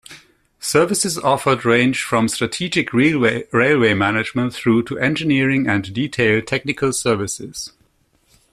Services 0.59 1.15
offered 1.19 1.63
range 1.63 2.01
from 2.01 2.27
strategic 2.27 2.91
railway 2.91 3.93
management 3.93 4.51
through 4.51 4.81
to 4.81 4.97
engineering 4.97 5.67
and 5.67 5.93
detail 5.93 6.41
technical 6.41 6.91
services. 6.91 7.71